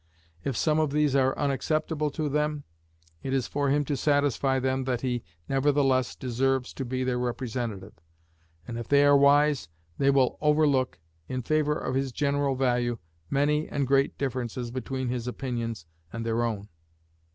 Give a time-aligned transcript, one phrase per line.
[0.43, 2.63] If some of these are unacceptable to them,
[3.21, 7.93] it is for him to satisfy them that he nevertheless deserves to be their representative;
[8.67, 9.69] and if they are wise,
[9.99, 12.97] they will overlook, in favor of his general value,
[13.29, 16.67] many and great differences between his opinions and their own.